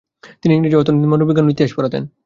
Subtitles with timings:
[0.41, 2.03] তিনি ইংরেজি, অর্থনীতি, মনোবিজ্ঞান ও ইতিহাস পড়াতেন।